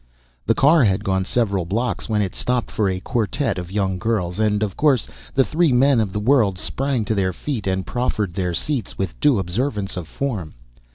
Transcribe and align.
The 0.47 0.55
car 0.55 0.83
had 0.85 1.03
gone 1.03 1.25
several 1.25 1.63
blocks 1.63 2.09
when 2.09 2.23
it 2.23 2.33
stopped 2.33 2.71
for 2.71 2.89
a 2.89 2.99
quartet 2.99 3.59
of 3.59 3.71
young 3.71 3.99
girls, 3.99 4.39
and, 4.39 4.63
of 4.63 4.75
course, 4.75 5.05
the 5.35 5.45
three 5.45 5.71
men 5.71 5.99
of 5.99 6.11
the 6.11 6.19
world 6.19 6.57
sprang 6.57 7.05
to 7.05 7.13
their 7.13 7.31
feet 7.33 7.67
and 7.67 7.85
proffered 7.85 8.33
their 8.33 8.55
seats 8.55 8.97
with 8.97 9.19
due 9.19 9.37
observance 9.37 9.95
of 9.95 10.07
form. 10.07 10.55